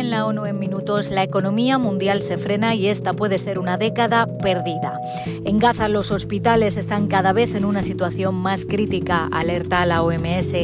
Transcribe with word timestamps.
en 0.00 0.10
la 0.10 0.26
ONU 0.26 0.46
en 0.46 0.58
minutos, 0.58 1.10
la 1.10 1.22
economía 1.22 1.76
mundial 1.76 2.22
se 2.22 2.38
frena 2.38 2.74
y 2.74 2.86
esta 2.86 3.12
puede 3.12 3.36
ser 3.36 3.58
una 3.58 3.76
década 3.76 4.26
perdida. 4.26 4.98
En 5.44 5.58
Gaza 5.58 5.88
los 5.88 6.10
hospitales 6.10 6.78
están 6.78 7.06
cada 7.06 7.32
vez 7.32 7.54
en 7.54 7.66
una 7.66 7.82
situación 7.82 8.34
más 8.34 8.64
crítica, 8.64 9.28
alerta 9.30 9.84
la 9.84 10.02
OMS. 10.02 10.54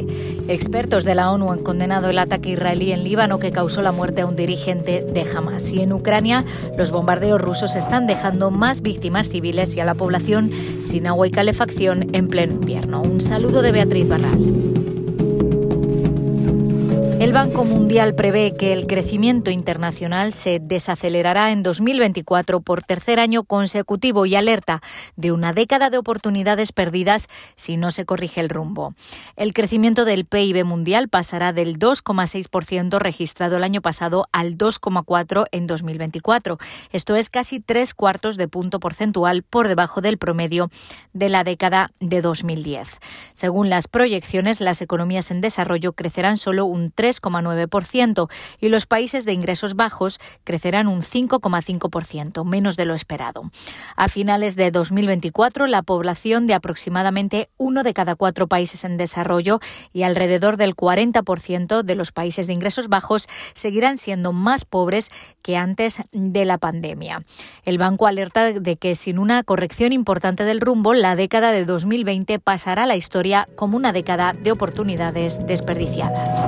Expertos 0.48 1.04
de 1.04 1.14
la 1.14 1.30
ONU 1.30 1.52
han 1.52 1.62
condenado 1.62 2.08
el 2.08 2.18
ataque 2.18 2.50
israelí 2.50 2.92
en 2.92 3.04
Líbano 3.04 3.38
que 3.38 3.52
causó 3.52 3.82
la 3.82 3.92
muerte 3.92 4.22
a 4.22 4.26
un 4.26 4.36
dirigente 4.36 5.02
de 5.02 5.26
Hamas. 5.30 5.70
Y 5.70 5.82
en 5.82 5.92
Ucrania 5.92 6.44
los 6.78 6.90
bombardeos 6.90 7.40
rusos 7.40 7.76
están 7.76 8.06
dejando 8.06 8.50
más 8.50 8.80
víctimas 8.80 9.28
civiles 9.28 9.76
y 9.76 9.80
a 9.80 9.84
la 9.84 9.94
población 9.94 10.50
sin 10.80 11.06
agua 11.06 11.26
y 11.26 11.30
calefacción 11.30 12.14
en 12.14 12.28
pleno 12.28 12.54
invierno. 12.54 13.02
Un 13.02 13.20
saludo 13.20 13.60
de 13.60 13.72
Beatriz 13.72 14.08
Barral. 14.08 14.75
El 17.26 17.32
Banco 17.32 17.64
Mundial 17.64 18.14
prevé 18.14 18.54
que 18.56 18.72
el 18.72 18.86
crecimiento 18.86 19.50
internacional 19.50 20.32
se 20.32 20.60
desacelerará 20.60 21.50
en 21.50 21.64
2024 21.64 22.60
por 22.60 22.84
tercer 22.84 23.18
año 23.18 23.42
consecutivo 23.42 24.26
y 24.26 24.36
alerta 24.36 24.80
de 25.16 25.32
una 25.32 25.52
década 25.52 25.90
de 25.90 25.98
oportunidades 25.98 26.70
perdidas 26.70 27.26
si 27.56 27.76
no 27.78 27.90
se 27.90 28.04
corrige 28.04 28.40
el 28.40 28.48
rumbo. 28.48 28.94
El 29.34 29.54
crecimiento 29.54 30.04
del 30.04 30.24
PIB 30.24 30.64
mundial 30.64 31.08
pasará 31.08 31.52
del 31.52 31.80
2,6% 31.80 33.00
registrado 33.00 33.56
el 33.56 33.64
año 33.64 33.82
pasado 33.82 34.28
al 34.30 34.56
2,4% 34.56 35.46
en 35.50 35.66
2024. 35.66 36.58
Esto 36.92 37.16
es 37.16 37.28
casi 37.28 37.58
tres 37.58 37.92
cuartos 37.92 38.36
de 38.36 38.46
punto 38.46 38.78
porcentual 38.78 39.42
por 39.42 39.66
debajo 39.66 40.00
del 40.00 40.16
promedio 40.16 40.70
de 41.12 41.28
la 41.28 41.42
década 41.42 41.90
de 41.98 42.22
2010. 42.22 43.00
Según 43.34 43.68
las 43.68 43.88
proyecciones, 43.88 44.60
las 44.60 44.80
economías 44.80 45.32
en 45.32 45.40
desarrollo 45.40 45.92
crecerán 45.92 46.36
solo 46.36 46.66
un 46.66 46.92
3 46.92 47.15
3,9% 47.20 48.28
y 48.60 48.68
los 48.68 48.86
países 48.86 49.24
de 49.24 49.32
ingresos 49.32 49.74
bajos 49.74 50.18
crecerán 50.44 50.88
un 50.88 51.02
5,5%, 51.02 52.44
menos 52.44 52.76
de 52.76 52.86
lo 52.86 52.94
esperado. 52.94 53.50
A 53.96 54.08
finales 54.08 54.56
de 54.56 54.70
2024, 54.70 55.66
la 55.66 55.82
población 55.82 56.46
de 56.46 56.54
aproximadamente 56.54 57.48
uno 57.56 57.82
de 57.82 57.94
cada 57.94 58.14
cuatro 58.14 58.46
países 58.46 58.84
en 58.84 58.96
desarrollo 58.96 59.60
y 59.92 60.02
alrededor 60.02 60.56
del 60.56 60.74
40% 60.74 61.82
de 61.82 61.94
los 61.94 62.12
países 62.12 62.46
de 62.46 62.52
ingresos 62.52 62.88
bajos 62.88 63.28
seguirán 63.54 63.98
siendo 63.98 64.32
más 64.32 64.64
pobres 64.64 65.10
que 65.42 65.56
antes 65.56 66.02
de 66.12 66.44
la 66.44 66.58
pandemia. 66.58 67.22
El 67.64 67.78
banco 67.78 68.06
alerta 68.06 68.52
de 68.52 68.76
que 68.76 68.94
sin 68.94 69.18
una 69.18 69.42
corrección 69.42 69.92
importante 69.92 70.44
del 70.44 70.60
rumbo, 70.60 70.94
la 70.94 71.16
década 71.16 71.52
de 71.52 71.64
2020 71.64 72.38
pasará 72.38 72.84
a 72.84 72.86
la 72.86 72.96
historia 72.96 73.48
como 73.56 73.76
una 73.76 73.92
década 73.92 74.32
de 74.32 74.52
oportunidades 74.52 75.46
desperdiciadas. 75.46 76.44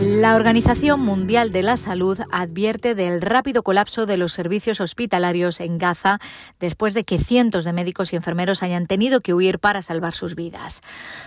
La 0.00 0.36
Organización 0.36 1.00
Mundial 1.00 1.50
de 1.50 1.64
la 1.64 1.76
Salud 1.76 2.20
advierte 2.30 2.94
del 2.94 3.20
rápido 3.20 3.64
colapso 3.64 4.06
de 4.06 4.16
los 4.16 4.32
servicios 4.32 4.80
hospitalarios 4.80 5.58
en 5.58 5.76
Gaza 5.76 6.20
después 6.60 6.94
de 6.94 7.02
que 7.02 7.18
cientos 7.18 7.64
de 7.64 7.72
médicos 7.72 8.12
y 8.12 8.16
enfermeros 8.16 8.62
hayan 8.62 8.86
tenido 8.86 9.18
que 9.18 9.34
huir 9.34 9.58
para 9.58 9.82
salvar 9.82 10.14
sus 10.14 10.36
vidas. 10.36 10.82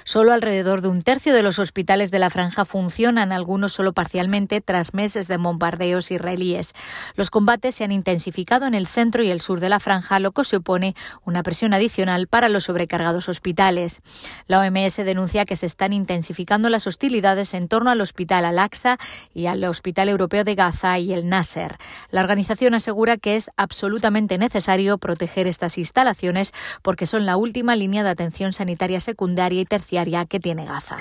Solo 0.05 0.31
alrededor 0.31 0.81
de 0.81 0.87
un 0.87 1.01
tercio 1.03 1.33
de 1.33 1.43
los 1.43 1.59
hospitales 1.59 2.11
de 2.11 2.19
la 2.19 2.29
franja 2.29 2.63
funcionan, 2.63 3.33
algunos 3.33 3.73
solo 3.73 3.91
parcialmente, 3.91 4.61
tras 4.61 4.93
meses 4.93 5.27
de 5.27 5.35
bombardeos 5.35 6.09
israelíes. 6.09 6.73
Los 7.15 7.29
combates 7.29 7.75
se 7.75 7.83
han 7.83 7.91
intensificado 7.91 8.67
en 8.67 8.73
el 8.73 8.87
centro 8.87 9.21
y 9.21 9.31
el 9.31 9.41
sur 9.41 9.59
de 9.59 9.67
la 9.67 9.81
franja, 9.81 10.19
lo 10.19 10.31
que 10.31 10.45
supone 10.45 10.95
una 11.25 11.43
presión 11.43 11.73
adicional 11.73 12.27
para 12.27 12.47
los 12.47 12.63
sobrecargados 12.65 13.27
hospitales. 13.27 13.99
La 14.47 14.59
OMS 14.59 14.95
denuncia 14.95 15.43
que 15.43 15.57
se 15.57 15.65
están 15.65 15.91
intensificando 15.91 16.69
las 16.69 16.87
hostilidades 16.87 17.53
en 17.53 17.67
torno 17.67 17.89
al 17.89 17.99
hospital 17.99 18.45
Y 19.33 19.45
al 19.45 19.63
Hospital 19.63 20.09
Europeo 20.09 20.43
de 20.43 20.55
Gaza 20.55 20.99
y 20.99 21.13
el 21.13 21.27
Nasser. 21.27 21.75
La 22.09 22.21
organización 22.21 22.73
asegura 22.73 23.17
que 23.17 23.35
es 23.35 23.49
absolutamente 23.57 24.37
necesario 24.37 24.97
proteger 24.97 25.47
estas 25.47 25.77
instalaciones 25.77 26.51
porque 26.81 27.05
son 27.05 27.25
la 27.25 27.37
última 27.37 27.75
línea 27.75 28.03
de 28.03 28.09
atención 28.09 28.53
sanitaria 28.53 28.99
secundaria 28.99 29.61
y 29.61 29.65
terciaria 29.65 30.25
que 30.25 30.39
tiene 30.39 30.65
Gaza. 30.65 30.97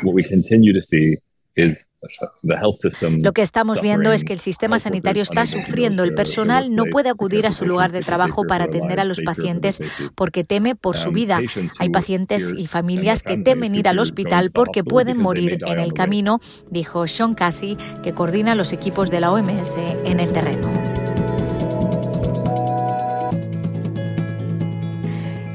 Lo 3.19 3.33
que 3.33 3.43
estamos 3.43 3.81
viendo 3.81 4.13
es 4.13 4.25
que 4.25 4.33
el 4.33 4.41
sistema 4.41 4.79
sanitario 4.79 5.23
está 5.23 5.47
sufriendo. 5.47 6.05
El 6.05 6.15
personal 6.15 6.75
no 6.75 6.85
puede 6.91 7.11
acudir 7.11 7.47
a 7.47 7.53
su 7.53 7.67
lugar 7.67 7.93
de 7.93 8.03
trabajo 8.03 8.45
para 8.45 8.65
atender 8.65 9.01
a 9.01 9.05
los 9.05 9.21
pacientes 9.21 9.81
porque 10.15 10.45
teme 10.45 10.77
por 10.77 10.97
su 10.97 11.11
vida. 11.11 11.41
Hay 11.79 11.91
pacientes 11.91 12.55
y 12.57 12.67
familias 12.67 13.23
que 13.23 13.39
temen 13.39 13.75
ir 13.75 13.89
al 13.89 13.99
hospital 13.99 14.51
porque 14.51 14.85
pueden 14.85 15.19
morir 15.19 15.59
en 15.67 15.79
el 15.79 15.93
camino, 15.93 16.41
dijo 16.71 17.07
Sean 17.07 17.35
Cassie, 17.35 17.77
que 18.03 18.15
coordina 18.15 18.55
los 18.55 18.73
equipos 18.73 19.11
de 19.11 19.21
la 19.21 19.33
OMS 19.33 19.77
en 20.05 20.21
el 20.21 20.33
terreno. 20.33 21.00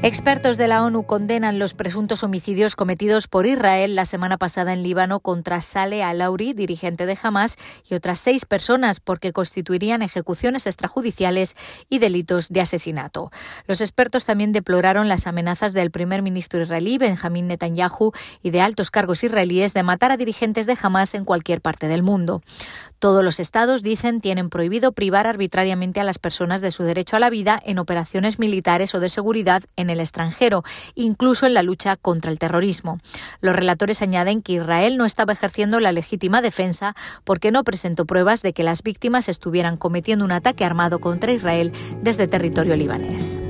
Expertos 0.02 0.58
de 0.58 0.68
la 0.68 0.84
ONU 0.84 1.04
condenan 1.04 1.58
los 1.58 1.72
presuntos 1.72 2.22
homicidios 2.22 2.76
cometidos 2.76 3.28
por 3.28 3.46
Israel 3.46 3.96
la 3.96 4.04
semana 4.04 4.36
pasada 4.36 4.74
en 4.74 4.82
Líbano 4.82 5.20
contra 5.20 5.60
Saleh 5.62 6.02
al-Auri, 6.02 6.52
dirigente 6.52 7.06
de 7.06 7.18
Hamas, 7.20 7.56
y 7.88 7.94
otras 7.94 8.20
seis 8.20 8.44
personas 8.44 9.00
porque 9.00 9.32
constituirían 9.32 10.02
ejecuciones 10.02 10.66
extrajudiciales 10.66 11.56
y 11.88 11.98
delitos 11.98 12.50
de 12.50 12.60
asesinato. 12.60 13.32
Los 13.66 13.80
expertos 13.80 14.26
también 14.26 14.52
deploraron 14.52 15.08
las 15.08 15.26
amenazas 15.26 15.72
del 15.72 15.90
primer 15.90 16.20
ministro 16.22 16.62
israelí 16.62 16.98
Benjamín 16.98 17.48
Netanyahu 17.48 18.12
y 18.42 18.50
de 18.50 18.60
altos 18.60 18.90
cargos 18.90 19.24
israelíes 19.24 19.72
de 19.72 19.82
matar 19.82 20.12
a 20.12 20.18
dirigentes 20.18 20.66
de 20.66 20.76
Hamas 20.80 21.14
en 21.14 21.24
cualquier 21.24 21.62
parte 21.62 21.88
del 21.88 22.02
mundo. 22.02 22.42
Todos 22.98 23.24
los 23.24 23.40
estados, 23.40 23.82
dicen, 23.82 24.20
tienen 24.20 24.50
prohibido 24.50 24.92
privar 24.92 25.26
arbitrariamente 25.26 26.00
a 26.00 26.04
las 26.04 26.18
personas 26.18 26.60
de 26.60 26.70
su 26.70 26.84
derecho 26.84 27.16
a 27.16 27.20
la 27.20 27.30
vida 27.30 27.60
en 27.64 27.78
operaciones 27.78 28.38
militares 28.38 28.94
o 28.94 29.00
de 29.00 29.08
seguridad 29.08 29.62
en 29.74 29.95
el 29.96 30.00
extranjero, 30.00 30.62
incluso 30.94 31.46
en 31.46 31.54
la 31.54 31.62
lucha 31.62 31.96
contra 31.96 32.30
el 32.30 32.38
terrorismo. 32.38 32.98
Los 33.40 33.56
relatores 33.56 34.02
añaden 34.02 34.42
que 34.42 34.54
Israel 34.54 34.96
no 34.96 35.04
estaba 35.04 35.32
ejerciendo 35.32 35.80
la 35.80 35.92
legítima 35.92 36.42
defensa 36.42 36.94
porque 37.24 37.50
no 37.50 37.64
presentó 37.64 38.06
pruebas 38.06 38.42
de 38.42 38.52
que 38.52 38.62
las 38.62 38.82
víctimas 38.82 39.28
estuvieran 39.28 39.76
cometiendo 39.76 40.24
un 40.24 40.32
ataque 40.32 40.64
armado 40.64 41.00
contra 41.00 41.32
Israel 41.32 41.72
desde 42.02 42.28
territorio 42.28 42.76
libanés. 42.76 43.40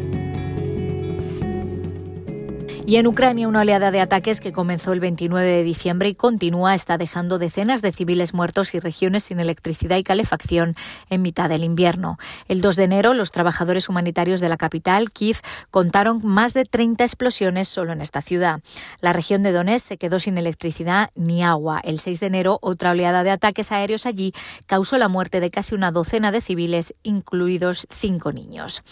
Y 2.88 2.98
en 2.98 3.08
Ucrania, 3.08 3.48
una 3.48 3.62
oleada 3.62 3.91
de 3.91 4.00
ataques 4.00 4.41
que 4.41 4.52
comenzó 4.52 4.92
el 4.92 5.00
29 5.00 5.44
de 5.44 5.64
diciembre 5.64 6.08
y 6.08 6.14
continúa 6.14 6.72
está 6.72 6.98
dejando 6.98 7.41
decenas 7.41 7.82
de 7.82 7.91
civiles 7.91 8.32
muertos 8.32 8.76
y 8.76 8.78
regiones 8.78 9.24
sin 9.24 9.41
electricidad 9.41 9.97
y 9.97 10.04
calefacción 10.04 10.76
en 11.10 11.20
mitad 11.20 11.48
del 11.48 11.64
invierno. 11.64 12.16
El 12.47 12.60
2 12.60 12.76
de 12.76 12.84
enero, 12.84 13.12
los 13.12 13.32
trabajadores 13.32 13.88
humanitarios 13.88 14.38
de 14.41 14.48
la 14.48 14.56
capital, 14.56 15.10
Kiev, 15.10 15.38
contaron 15.72 16.20
más 16.22 16.54
de 16.54 16.64
30 16.64 17.02
explosiones 17.02 17.66
solo 17.66 17.91
en 17.91 18.00
esta 18.00 18.22
ciudad. 18.22 18.60
La 19.00 19.12
región 19.12 19.42
de 19.42 19.50
Donetsk 19.50 19.84
se 19.84 19.98
quedó 19.98 20.20
sin 20.20 20.38
electricidad 20.38 21.10
ni 21.16 21.42
agua. 21.42 21.80
El 21.82 21.98
6 21.98 22.20
de 22.20 22.26
enero, 22.28 22.60
otra 22.62 22.92
oleada 22.92 23.24
de 23.24 23.32
ataques 23.32 23.72
aéreos 23.72 24.06
allí 24.06 24.32
causó 24.66 24.97
la 24.97 25.08
muerte 25.08 25.41
de 25.41 25.50
casi 25.50 25.74
una 25.74 25.91
docena 25.91 26.30
de 26.30 26.41
civiles, 26.41 26.94
incluidos 27.03 27.88
cinco 27.91 28.32
niños. 28.32 28.84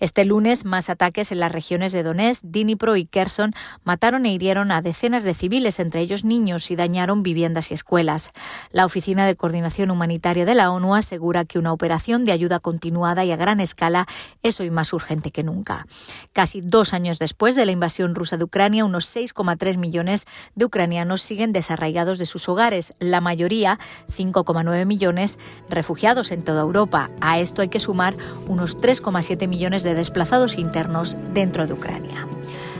Este 0.00 0.26
lunes, 0.26 0.66
más 0.66 0.90
ataques 0.90 1.32
en 1.32 1.40
las 1.40 1.50
regiones 1.50 1.92
de 1.92 2.02
Donetsk, 2.02 2.44
Dnipro 2.44 2.94
y 2.96 3.06
Kherson 3.06 3.37
mataron 3.84 4.26
e 4.26 4.32
hirieron 4.32 4.72
a 4.72 4.82
decenas 4.82 5.22
de 5.22 5.34
civiles, 5.34 5.78
entre 5.80 6.00
ellos 6.00 6.24
niños, 6.24 6.70
y 6.70 6.76
dañaron 6.76 7.22
viviendas 7.22 7.70
y 7.70 7.74
escuelas. 7.74 8.32
La 8.72 8.84
Oficina 8.84 9.26
de 9.26 9.36
Coordinación 9.36 9.90
Humanitaria 9.90 10.44
de 10.44 10.54
la 10.54 10.70
ONU 10.70 10.94
asegura 10.94 11.44
que 11.44 11.58
una 11.58 11.72
operación 11.72 12.24
de 12.24 12.32
ayuda 12.32 12.58
continuada 12.58 13.24
y 13.24 13.32
a 13.32 13.36
gran 13.36 13.60
escala 13.60 14.06
es 14.42 14.60
hoy 14.60 14.70
más 14.70 14.92
urgente 14.92 15.30
que 15.30 15.42
nunca. 15.42 15.86
Casi 16.32 16.60
dos 16.60 16.94
años 16.94 17.18
después 17.18 17.54
de 17.56 17.66
la 17.66 17.72
invasión 17.72 18.14
rusa 18.14 18.36
de 18.36 18.44
Ucrania, 18.44 18.84
unos 18.84 19.14
6,3 19.14 19.76
millones 19.78 20.26
de 20.54 20.64
ucranianos 20.64 21.22
siguen 21.22 21.52
desarraigados 21.52 22.18
de 22.18 22.26
sus 22.26 22.48
hogares, 22.48 22.94
la 22.98 23.20
mayoría, 23.20 23.78
5,9 24.14 24.86
millones, 24.86 25.38
refugiados 25.68 26.32
en 26.32 26.42
toda 26.42 26.62
Europa. 26.62 27.10
A 27.20 27.38
esto 27.38 27.62
hay 27.62 27.68
que 27.68 27.80
sumar 27.80 28.16
unos 28.46 28.78
3,7 28.78 29.48
millones 29.48 29.82
de 29.82 29.94
desplazados 29.94 30.58
internos 30.58 31.16
dentro 31.32 31.66
de 31.66 31.72
Ucrania. 31.74 32.26